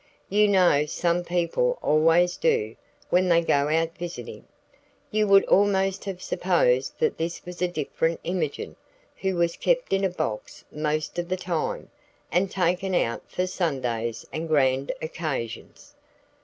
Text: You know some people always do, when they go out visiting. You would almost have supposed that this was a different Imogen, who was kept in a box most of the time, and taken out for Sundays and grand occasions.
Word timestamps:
You 0.29 0.47
know 0.47 0.87
some 0.87 1.23
people 1.23 1.77
always 1.83 2.35
do, 2.35 2.75
when 3.11 3.29
they 3.29 3.39
go 3.41 3.69
out 3.69 3.95
visiting. 3.99 4.45
You 5.11 5.27
would 5.27 5.45
almost 5.45 6.05
have 6.05 6.23
supposed 6.23 6.97
that 6.97 7.19
this 7.19 7.45
was 7.45 7.61
a 7.61 7.67
different 7.67 8.19
Imogen, 8.23 8.75
who 9.17 9.35
was 9.35 9.55
kept 9.55 9.93
in 9.93 10.03
a 10.03 10.09
box 10.09 10.65
most 10.71 11.19
of 11.19 11.29
the 11.29 11.37
time, 11.37 11.91
and 12.31 12.49
taken 12.49 12.95
out 12.95 13.21
for 13.27 13.45
Sundays 13.45 14.25
and 14.33 14.47
grand 14.47 14.91
occasions. 15.03 15.93